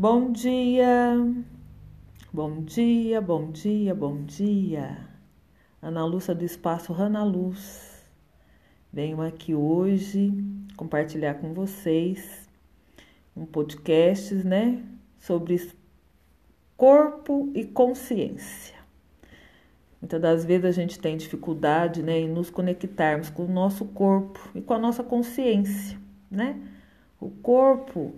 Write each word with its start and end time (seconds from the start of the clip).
Bom 0.00 0.32
dia, 0.32 1.14
bom 2.32 2.62
dia, 2.62 3.20
bom 3.20 3.50
dia, 3.50 3.94
bom 3.94 4.24
dia. 4.24 4.96
Ana 5.82 6.06
Lúcia 6.06 6.34
do 6.34 6.42
Espaço 6.42 6.94
Rana 6.94 7.22
Luz. 7.22 8.02
Venho 8.90 9.20
aqui 9.20 9.54
hoje 9.54 10.32
compartilhar 10.74 11.34
com 11.34 11.52
vocês 11.52 12.48
um 13.36 13.44
podcast, 13.44 14.34
né, 14.36 14.82
sobre 15.18 15.70
corpo 16.78 17.52
e 17.54 17.66
consciência. 17.66 18.76
Muitas 20.00 20.18
das 20.18 20.44
vezes 20.46 20.64
a 20.64 20.72
gente 20.72 20.98
tem 20.98 21.14
dificuldade, 21.14 22.02
né, 22.02 22.20
em 22.20 22.28
nos 22.30 22.48
conectarmos 22.48 23.28
com 23.28 23.44
o 23.44 23.52
nosso 23.52 23.84
corpo 23.84 24.40
e 24.54 24.62
com 24.62 24.72
a 24.72 24.78
nossa 24.78 25.04
consciência, 25.04 26.00
né? 26.30 26.58
O 27.20 27.28
corpo 27.28 28.14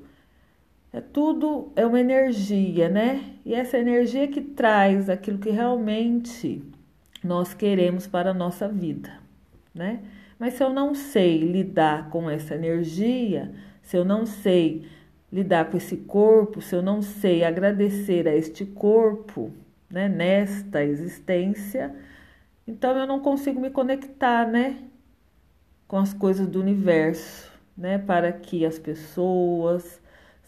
é 0.93 1.01
tudo 1.01 1.73
é 1.75 1.87
uma 1.87 2.01
energia, 2.01 2.89
né? 2.89 3.37
E 3.45 3.55
essa 3.55 3.79
energia 3.79 4.29
que 4.29 4.41
traz 4.41 5.09
aquilo 5.09 5.39
que 5.39 5.51
realmente 5.51 6.63
nós 7.25 7.55
queremos 7.55 8.07
para 8.07 8.31
a 8.31 8.35
nossa 8.35 8.69
vida, 8.69 9.19
né? 9.75 10.01
Mas 10.39 10.55
se 10.55 10.63
eu 10.65 10.71
não 10.71 10.95
sei 10.95 11.39
lidar 11.39 12.11
com 12.11 12.29
essa 12.29 12.55
energia, 12.55 13.53
se 13.81 13.97
eu 13.97 14.05
não 14.05 14.27
sei 14.27 14.85
lidar 15.33 15.71
com 15.71 15.77
esse 15.77 15.97
corpo, 15.97 16.61
se 16.61 16.75
eu 16.75 16.83
não 16.83 17.01
sei 17.01 17.43
agradecer 17.45 18.29
a 18.29 18.35
este 18.35 18.67
corpo, 18.67 19.51
né, 19.89 20.09
nesta 20.09 20.85
existência, 20.85 21.95
então 22.67 22.97
eu 22.99 23.07
não 23.07 23.21
consigo 23.21 23.61
me 23.61 23.71
conectar, 23.71 24.47
né, 24.47 24.79
com 25.89 25.97
as 25.97 26.13
coisas 26.13 26.47
do 26.47 26.61
universo, 26.61 27.51
né, 27.77 27.99
para 27.99 28.33
que 28.33 28.67
as 28.67 28.79
pessoas, 28.79 30.02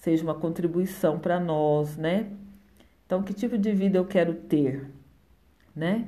seja 0.05 0.23
uma 0.23 0.35
contribuição 0.35 1.19
para 1.19 1.41
nós, 1.41 1.97
né? 1.97 2.27
Então, 3.07 3.23
que 3.23 3.33
tipo 3.33 3.57
de 3.57 3.73
vida 3.73 3.97
eu 3.97 4.05
quero 4.05 4.35
ter, 4.35 4.91
né? 5.75 6.05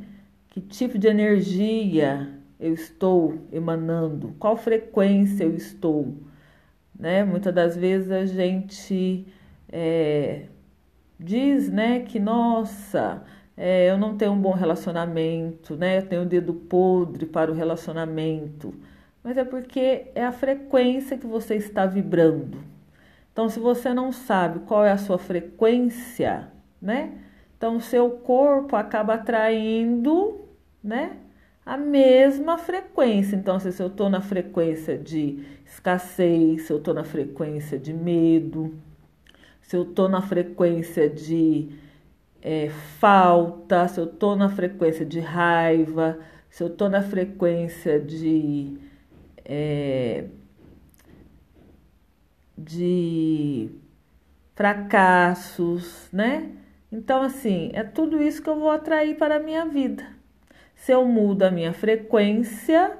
Que 0.50 0.60
tipo 0.60 0.98
de 0.98 1.08
energia 1.08 2.30
eu 2.60 2.74
estou 2.74 3.38
emanando? 3.50 4.34
Qual 4.38 4.54
frequência 4.54 5.44
eu 5.44 5.54
estou? 5.54 6.14
Né? 6.98 7.24
Muitas 7.24 7.54
das 7.54 7.74
vezes 7.74 8.10
a 8.10 8.26
gente 8.26 9.26
é, 9.70 10.44
diz, 11.18 11.70
né, 11.70 12.00
que 12.00 12.20
nossa, 12.20 13.22
é, 13.56 13.90
eu 13.90 13.96
não 13.96 14.16
tenho 14.16 14.32
um 14.32 14.40
bom 14.40 14.52
relacionamento, 14.52 15.74
né? 15.74 15.98
Eu 15.98 16.06
tenho 16.06 16.22
o 16.22 16.26
dedo 16.26 16.52
podre 16.52 17.24
para 17.24 17.50
o 17.50 17.54
relacionamento, 17.54 18.74
mas 19.24 19.38
é 19.38 19.44
porque 19.44 20.08
é 20.14 20.24
a 20.24 20.32
frequência 20.32 21.16
que 21.16 21.26
você 21.26 21.54
está 21.56 21.86
vibrando, 21.86 22.75
então, 23.36 23.50
se 23.50 23.60
você 23.60 23.92
não 23.92 24.12
sabe 24.12 24.60
qual 24.60 24.82
é 24.82 24.90
a 24.90 24.96
sua 24.96 25.18
frequência, 25.18 26.50
né? 26.80 27.18
Então, 27.54 27.76
o 27.76 27.80
seu 27.82 28.08
corpo 28.12 28.74
acaba 28.74 29.12
atraindo, 29.12 30.40
né? 30.82 31.18
A 31.62 31.76
mesma 31.76 32.56
frequência. 32.56 33.36
Então, 33.36 33.60
se 33.60 33.78
eu 33.78 33.88
estou 33.88 34.08
na 34.08 34.22
frequência 34.22 34.96
de 34.96 35.44
escassez, 35.66 36.62
se 36.62 36.72
eu 36.72 36.78
estou 36.78 36.94
na 36.94 37.04
frequência 37.04 37.78
de 37.78 37.92
medo, 37.92 38.74
se 39.60 39.76
eu 39.76 39.82
estou 39.82 40.08
na 40.08 40.22
frequência 40.22 41.06
de 41.10 41.68
é, 42.40 42.70
falta, 42.98 43.86
se 43.86 44.00
eu 44.00 44.06
estou 44.06 44.34
na 44.34 44.48
frequência 44.48 45.04
de 45.04 45.20
raiva, 45.20 46.18
se 46.48 46.62
eu 46.62 46.68
estou 46.68 46.88
na 46.88 47.02
frequência 47.02 48.00
de 48.00 48.78
é, 49.44 50.24
de 52.56 53.70
fracassos, 54.54 56.08
né? 56.12 56.50
Então, 56.90 57.22
assim, 57.22 57.70
é 57.74 57.82
tudo 57.82 58.22
isso 58.22 58.42
que 58.42 58.48
eu 58.48 58.58
vou 58.58 58.70
atrair 58.70 59.16
para 59.16 59.36
a 59.36 59.40
minha 59.40 59.66
vida. 59.66 60.06
Se 60.74 60.92
eu 60.92 61.04
mudo 61.04 61.42
a 61.42 61.50
minha 61.50 61.72
frequência, 61.72 62.96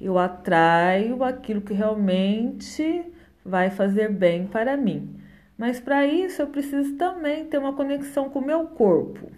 eu 0.00 0.18
atraio 0.18 1.22
aquilo 1.24 1.60
que 1.60 1.74
realmente 1.74 3.04
vai 3.44 3.70
fazer 3.70 4.10
bem 4.10 4.46
para 4.46 4.76
mim. 4.76 5.20
Mas 5.56 5.80
para 5.80 6.06
isso 6.06 6.42
eu 6.42 6.48
preciso 6.48 6.96
também 6.96 7.46
ter 7.46 7.58
uma 7.58 7.72
conexão 7.72 8.28
com 8.28 8.40
o 8.40 8.46
meu 8.46 8.66
corpo, 8.66 9.30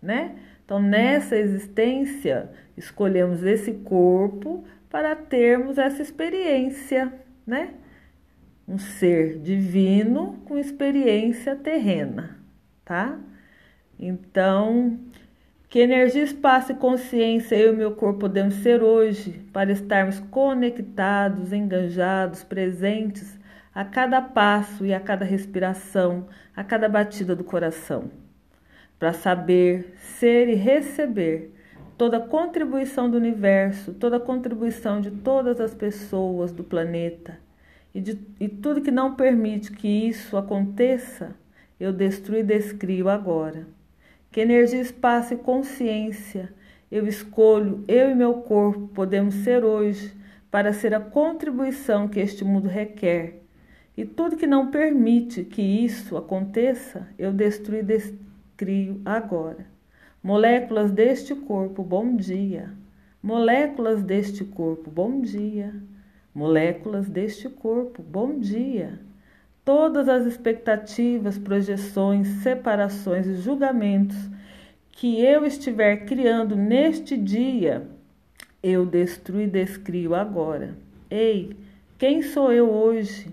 né? 0.00 0.36
Então, 0.64 0.80
nessa 0.80 1.36
existência, 1.36 2.48
escolhemos 2.76 3.42
esse 3.42 3.72
corpo 3.72 4.64
para 4.88 5.16
termos 5.16 5.78
essa 5.78 6.00
experiência, 6.00 7.12
né? 7.44 7.74
Um 8.70 8.78
ser 8.78 9.40
divino 9.40 10.40
com 10.44 10.56
experiência 10.56 11.56
terrena, 11.56 12.38
tá? 12.84 13.18
Então, 13.98 14.96
que 15.68 15.80
energia, 15.80 16.22
espaço 16.22 16.70
e 16.70 16.76
consciência 16.76 17.56
eu 17.56 17.72
e 17.72 17.76
meu 17.76 17.96
corpo 17.96 18.20
podemos 18.20 18.54
ser 18.54 18.80
hoje 18.80 19.44
para 19.52 19.72
estarmos 19.72 20.20
conectados, 20.20 21.52
enganjados, 21.52 22.44
presentes 22.44 23.36
a 23.74 23.84
cada 23.84 24.22
passo 24.22 24.86
e 24.86 24.94
a 24.94 25.00
cada 25.00 25.24
respiração, 25.24 26.28
a 26.54 26.62
cada 26.62 26.88
batida 26.88 27.34
do 27.34 27.42
coração, 27.42 28.08
para 29.00 29.12
saber, 29.12 29.94
ser 29.96 30.48
e 30.48 30.54
receber 30.54 31.52
toda 31.98 32.18
a 32.18 32.26
contribuição 32.28 33.10
do 33.10 33.16
universo, 33.16 33.92
toda 33.94 34.18
a 34.18 34.20
contribuição 34.20 35.00
de 35.00 35.10
todas 35.10 35.60
as 35.60 35.74
pessoas 35.74 36.52
do 36.52 36.62
planeta 36.62 37.49
e, 37.94 38.00
de, 38.00 38.18
e 38.38 38.48
tudo 38.48 38.82
que 38.82 38.90
não 38.90 39.14
permite 39.14 39.72
que 39.72 39.88
isso 39.88 40.36
aconteça, 40.36 41.34
eu 41.78 41.92
destruo 41.92 42.38
e 42.38 42.42
descrio 42.42 43.08
agora. 43.08 43.66
Que 44.30 44.40
energia, 44.40 44.80
espaço 44.80 45.34
e 45.34 45.36
consciência 45.36 46.52
eu 46.90 47.06
escolho, 47.06 47.84
eu 47.86 48.10
e 48.10 48.14
meu 48.16 48.34
corpo 48.34 48.88
podemos 48.88 49.36
ser 49.36 49.64
hoje 49.64 50.12
para 50.50 50.72
ser 50.72 50.92
a 50.92 50.98
contribuição 50.98 52.08
que 52.08 52.18
este 52.18 52.44
mundo 52.44 52.66
requer. 52.68 53.42
E 53.96 54.04
tudo 54.04 54.36
que 54.36 54.46
não 54.46 54.72
permite 54.72 55.44
que 55.44 55.62
isso 55.62 56.16
aconteça, 56.16 57.06
eu 57.16 57.32
destruo 57.32 57.78
e 57.78 57.82
descrio 57.82 59.00
agora. 59.04 59.66
Moléculas 60.20 60.90
deste 60.90 61.32
corpo, 61.32 61.84
bom 61.84 62.16
dia. 62.16 62.72
Moléculas 63.22 64.02
deste 64.02 64.44
corpo, 64.44 64.90
bom 64.90 65.20
dia. 65.20 65.72
Moléculas 66.40 67.06
deste 67.06 67.50
corpo, 67.50 68.02
bom 68.02 68.38
dia. 68.38 68.98
Todas 69.62 70.08
as 70.08 70.24
expectativas, 70.24 71.36
projeções, 71.36 72.28
separações 72.42 73.26
e 73.26 73.34
julgamentos 73.34 74.16
que 74.90 75.22
eu 75.22 75.44
estiver 75.44 76.06
criando 76.06 76.56
neste 76.56 77.14
dia, 77.14 77.86
eu 78.62 78.86
destruo 78.86 79.42
e 79.42 79.46
descrio 79.46 80.14
agora. 80.14 80.78
Ei, 81.10 81.54
quem 81.98 82.22
sou 82.22 82.50
eu 82.50 82.70
hoje? 82.70 83.26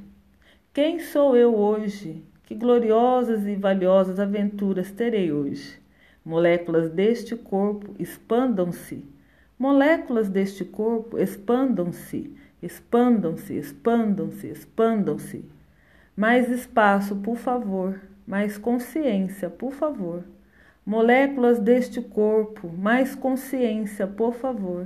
Quem 0.74 1.00
sou 1.00 1.34
eu 1.34 1.56
hoje? 1.56 2.22
Que 2.44 2.56
gloriosas 2.56 3.48
e 3.48 3.56
valiosas 3.56 4.20
aventuras 4.20 4.92
terei 4.92 5.32
hoje. 5.32 5.80
Moléculas 6.26 6.90
deste 6.90 7.38
corpo 7.38 7.96
expandam-se. 7.98 9.06
Moléculas 9.58 10.28
deste 10.28 10.66
corpo 10.66 11.18
expandam-se 11.18 12.36
Expandam-se, 12.68 13.54
expandam-se, 13.54 14.46
expandam-se. 14.46 15.46
Mais 16.18 16.50
espaço, 16.50 17.16
por 17.16 17.38
favor. 17.38 17.98
Mais 18.28 18.58
consciência, 18.58 19.50
por 19.50 19.72
favor. 19.72 20.26
Moléculas 20.86 21.60
deste 21.60 22.02
corpo, 22.02 22.68
mais 22.68 23.16
consciência, 23.16 24.06
por 24.06 24.34
favor. 24.34 24.86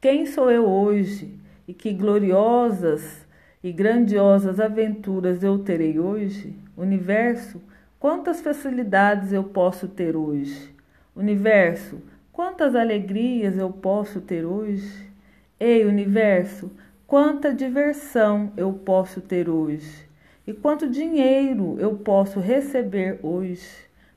Quem 0.00 0.26
sou 0.26 0.50
eu 0.50 0.66
hoje 0.68 1.38
e 1.68 1.72
que 1.72 1.92
gloriosas 1.92 3.24
e 3.62 3.70
grandiosas 3.70 4.58
aventuras 4.58 5.44
eu 5.44 5.60
terei 5.60 6.00
hoje? 6.00 6.58
Universo, 6.76 7.62
quantas 8.00 8.40
facilidades 8.40 9.32
eu 9.32 9.44
posso 9.44 9.86
ter 9.86 10.16
hoje? 10.16 10.74
Universo, 11.14 12.02
quantas 12.32 12.74
alegrias 12.74 13.56
eu 13.56 13.70
posso 13.70 14.20
ter 14.20 14.44
hoje? 14.44 15.13
Ei, 15.66 15.86
universo, 15.86 16.70
quanta 17.06 17.50
diversão 17.50 18.52
eu 18.54 18.70
posso 18.70 19.22
ter 19.22 19.48
hoje 19.48 20.06
e 20.46 20.52
quanto 20.52 20.90
dinheiro 20.90 21.78
eu 21.78 21.96
posso 21.96 22.38
receber 22.38 23.18
hoje. 23.22 23.66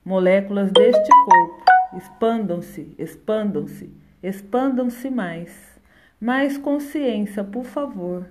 Moléculas 0.03 0.69
deste 0.73 1.09
corpo, 1.09 1.63
expandam-se, 1.95 2.93
expandam-se, 2.99 3.89
expandam-se 4.21 5.09
mais. 5.09 5.79
Mais 6.19 6.57
consciência, 6.57 7.45
por 7.45 7.63
favor. 7.63 8.27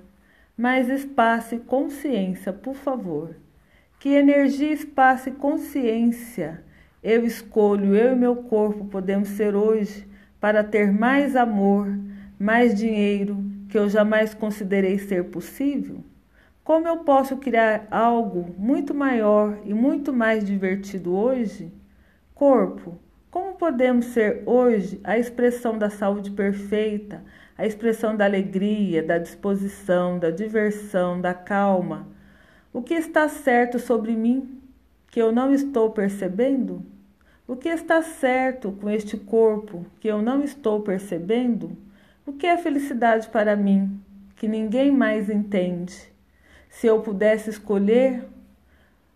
Mais 0.54 0.90
espaço 0.90 1.54
e 1.54 1.58
consciência, 1.58 2.52
por 2.52 2.74
favor. 2.74 3.34
Que 3.98 4.10
energia, 4.10 4.74
espaço 4.74 5.30
e 5.30 5.32
consciência 5.32 6.62
eu 7.02 7.24
escolho, 7.24 7.94
eu 7.94 8.12
e 8.12 8.16
meu 8.16 8.36
corpo 8.36 8.84
podemos 8.84 9.28
ser 9.28 9.56
hoje 9.56 10.06
para 10.38 10.62
ter 10.62 10.92
mais 10.92 11.34
amor 11.34 11.88
mais 12.38 12.74
dinheiro 12.74 13.42
que 13.68 13.78
eu 13.78 13.88
jamais 13.88 14.34
considerei 14.34 14.98
ser 14.98 15.24
possível? 15.24 16.04
Como 16.62 16.88
eu 16.88 16.98
posso 16.98 17.36
criar 17.36 17.86
algo 17.90 18.54
muito 18.58 18.92
maior 18.92 19.58
e 19.64 19.72
muito 19.72 20.12
mais 20.12 20.44
divertido 20.44 21.14
hoje? 21.14 21.72
Corpo, 22.34 22.98
como 23.30 23.54
podemos 23.54 24.06
ser 24.06 24.42
hoje 24.46 25.00
a 25.04 25.18
expressão 25.18 25.78
da 25.78 25.88
saúde 25.88 26.30
perfeita, 26.30 27.22
a 27.56 27.66
expressão 27.66 28.16
da 28.16 28.24
alegria, 28.24 29.02
da 29.02 29.18
disposição, 29.18 30.18
da 30.18 30.30
diversão, 30.30 31.20
da 31.20 31.32
calma? 31.32 32.08
O 32.72 32.82
que 32.82 32.94
está 32.94 33.28
certo 33.28 33.78
sobre 33.78 34.16
mim 34.16 34.60
que 35.10 35.20
eu 35.20 35.32
não 35.32 35.52
estou 35.52 35.90
percebendo? 35.90 36.82
O 37.46 37.56
que 37.56 37.68
está 37.68 38.02
certo 38.02 38.72
com 38.72 38.90
este 38.90 39.16
corpo 39.16 39.86
que 40.00 40.08
eu 40.08 40.20
não 40.20 40.42
estou 40.42 40.80
percebendo? 40.80 41.76
O 42.26 42.32
que 42.32 42.44
é 42.44 42.56
felicidade 42.56 43.28
para 43.28 43.54
mim 43.54 44.00
que 44.34 44.48
ninguém 44.48 44.90
mais 44.90 45.30
entende? 45.30 45.94
Se 46.68 46.88
eu 46.88 47.00
pudesse 47.00 47.48
escolher, 47.48 48.24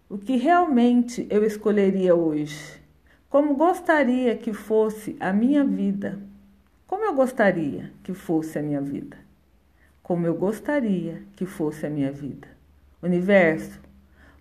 o 0.08 0.16
que 0.16 0.36
realmente 0.36 1.26
eu 1.28 1.44
escolheria 1.44 2.14
hoje? 2.14 2.80
Como 3.28 3.56
gostaria 3.56 4.36
que 4.36 4.52
fosse 4.52 5.16
a 5.18 5.32
minha 5.32 5.64
vida? 5.64 6.20
Como 6.86 7.04
eu 7.04 7.12
gostaria 7.12 7.92
que 8.04 8.14
fosse 8.14 8.60
a 8.60 8.62
minha 8.62 8.80
vida? 8.80 9.16
Como 10.04 10.24
eu 10.24 10.34
gostaria 10.36 11.24
que 11.34 11.44
fosse 11.44 11.84
a 11.86 11.90
minha 11.90 12.12
vida? 12.12 12.46
Universo, 13.02 13.80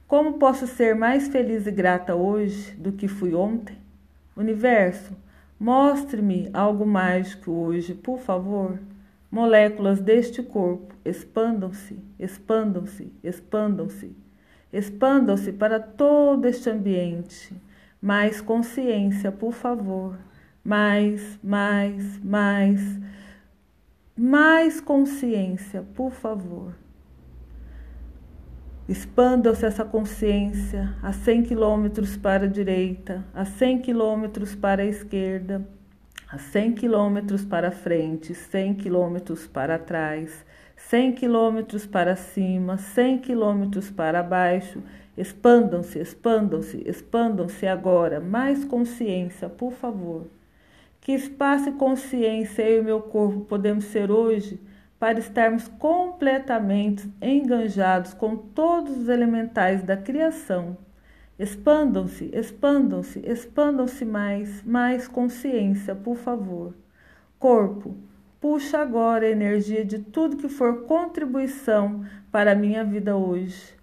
como 0.08 0.34
posso 0.34 0.68
ser 0.68 0.94
mais 0.94 1.28
feliz 1.28 1.66
e 1.66 1.72
grata 1.72 2.14
hoje 2.14 2.74
do 2.74 2.92
que 2.92 3.08
fui 3.08 3.34
ontem? 3.34 3.80
Universo, 4.38 5.12
mostre-me 5.60 6.50
algo 6.54 6.86
mágico 6.86 7.52
hoje, 7.52 7.94
por 7.94 8.20
favor. 8.20 8.80
Moléculas 9.30 10.00
deste 10.00 10.42
corpo 10.42 10.96
expandam-se, 11.06 12.00
expandam-se, 12.18 13.14
expandam-se, 13.24 14.16
expandam-se 14.72 15.52
para 15.54 15.80
todo 15.80 16.46
este 16.46 16.70
ambiente. 16.70 17.54
Mais 18.02 18.42
consciência, 18.42 19.32
por 19.32 19.54
favor. 19.54 20.18
Mais, 20.64 21.38
mais, 21.44 22.18
mais. 22.24 23.00
Mais 24.18 24.82
consciência, 24.82 25.84
por 25.94 26.12
favor. 26.12 26.74
Expanda-se 28.90 29.66
essa 29.66 29.86
consciência 29.86 30.94
a 31.02 31.14
100 31.14 31.44
quilômetros 31.44 32.18
para 32.18 32.46
a 32.46 32.50
direita, 32.50 33.24
a 33.34 33.46
100 33.46 33.82
quilômetros 33.84 34.56
para 34.56 34.82
a 34.82 34.86
esquerda 34.86 35.66
a 36.32 36.38
100 36.38 36.74
quilômetros 36.74 37.44
para 37.44 37.72
frente, 37.72 38.36
100 38.36 38.76
quilômetros 38.76 39.48
para 39.48 39.80
trás, 39.80 40.46
100 40.76 41.14
quilômetros 41.14 41.88
para 41.88 42.16
cima, 42.16 42.78
100 42.78 43.18
quilômetros 43.18 43.90
para 43.90 44.22
baixo. 44.22 44.84
Expandam-se, 45.18 45.98
expandam-se, 46.00 46.84
expandam-se 46.88 47.66
agora. 47.66 48.20
Mais 48.20 48.64
consciência, 48.64 49.50
por 49.50 49.74
favor. 49.74 50.28
Que 51.02 51.14
espaço 51.14 51.70
e 51.70 51.74
consciência 51.74 52.62
eu 52.62 52.82
e 52.82 52.86
meu 52.86 53.02
corpo 53.02 53.42
podemos 53.42 53.86
ser 53.86 54.12
hoje 54.12 54.60
para 55.00 55.20
estarmos 55.20 55.68
completamente 55.68 57.10
enganjados 57.22 58.14
com 58.14 58.36
todos 58.36 58.98
os 58.98 59.10
elementais 59.10 59.82
da 59.82 59.96
criação 59.96 60.78
Expandam-se, 61.40 62.30
expandam-se, 62.34 63.22
expandam-se 63.26 64.04
mais, 64.04 64.62
mais 64.62 65.08
consciência, 65.08 65.96
por 65.96 66.18
favor. 66.18 66.76
Corpo, 67.40 67.96
puxa 68.42 68.80
agora 68.80 69.26
a 69.26 69.30
energia 69.30 69.86
de 69.86 70.00
tudo 70.00 70.36
que 70.36 70.50
for 70.50 70.84
contribuição 70.84 72.06
para 72.30 72.52
a 72.52 72.56
minha 72.56 72.84
vida 72.84 73.16
hoje. 73.16 73.74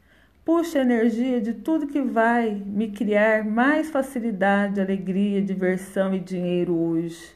Puxa 0.45 0.81
a 0.81 0.83
energia 0.83 1.41
de 1.41 1.55
tudo 1.55 1.87
que 1.87 2.03
vai 2.03 2.51
me 2.55 2.91
criar 2.91 3.43
mais 3.43 3.89
facilidade, 3.89 4.79
alegria, 4.79 5.41
diversão 5.41 6.15
e 6.15 6.21
dinheiro 6.21 6.75
hoje. 6.75 7.35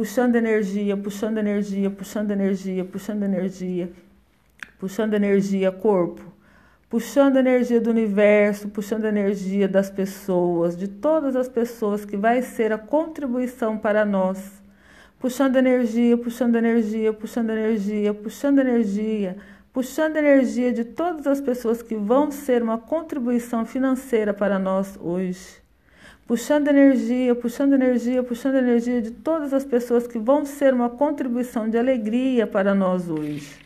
Puxando 0.00 0.34
energia, 0.36 0.96
puxando 0.96 1.36
energia, 1.36 1.90
puxando 1.90 2.30
energia, 2.30 2.82
puxando 2.86 3.22
energia, 3.22 3.92
puxando 4.78 5.12
energia, 5.12 5.70
corpo 5.70 6.22
puxando 6.88 7.36
energia 7.36 7.78
do 7.78 7.90
universo, 7.90 8.70
puxando 8.70 9.04
energia 9.04 9.68
das 9.68 9.90
pessoas, 9.90 10.74
de 10.74 10.88
todas 10.88 11.36
as 11.36 11.50
pessoas 11.50 12.06
que 12.06 12.16
vai 12.16 12.40
ser 12.40 12.72
a 12.72 12.78
contribuição 12.78 13.76
para 13.76 14.06
nós. 14.06 14.62
Puxando 15.18 15.56
energia, 15.56 16.16
puxando 16.16 16.56
energia, 16.56 17.12
puxando 17.12 17.50
energia, 17.50 18.14
puxando 18.14 18.58
energia, 18.60 19.36
puxando 19.70 20.16
energia 20.16 20.72
de 20.72 20.84
todas 20.84 21.26
as 21.26 21.42
pessoas 21.42 21.82
que 21.82 21.94
vão 21.94 22.30
ser 22.30 22.62
uma 22.62 22.78
contribuição 22.78 23.66
financeira 23.66 24.32
para 24.32 24.58
nós 24.58 24.98
hoje. 24.98 25.59
Puxando 26.30 26.68
energia, 26.68 27.34
puxando 27.34 27.72
energia, 27.72 28.22
puxando 28.22 28.54
energia 28.54 29.02
de 29.02 29.10
todas 29.10 29.52
as 29.52 29.64
pessoas 29.64 30.06
que 30.06 30.16
vão 30.16 30.44
ser 30.44 30.72
uma 30.72 30.88
contribuição 30.88 31.68
de 31.68 31.76
alegria 31.76 32.46
para 32.46 32.72
nós 32.72 33.08
hoje 33.08 33.58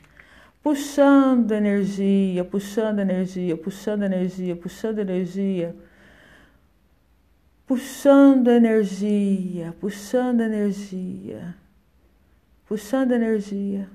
puxando 0.64 1.52
energia, 1.52 2.42
puxando 2.42 3.00
energia, 3.00 3.54
puxando 3.54 4.02
energia, 4.02 4.56
puxando 4.56 4.98
energia, 4.98 5.76
puxando 7.66 8.48
energia, 8.48 9.74
puxando 9.78 10.40
energia, 10.40 11.54
puxando 12.66 13.12
energia. 13.12 13.90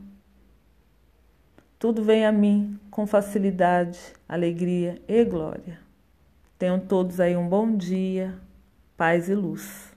Tudo 1.79 2.03
vem 2.03 2.23
a 2.23 2.31
mim 2.31 2.79
com 2.91 3.07
facilidade, 3.07 3.97
alegria 4.27 5.01
e 5.07 5.25
glória. 5.25 5.79
Tenham 6.59 6.79
todos 6.79 7.19
aí 7.19 7.35
um 7.35 7.49
bom 7.49 7.75
dia, 7.75 8.37
paz 8.99 9.29
e 9.29 9.33
luz. 9.33 9.88